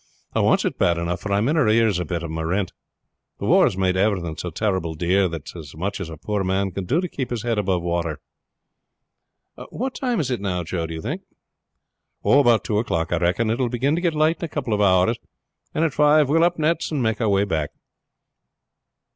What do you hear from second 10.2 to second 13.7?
it now, Joe, do you think?" "About two o'clock, I reckon. It will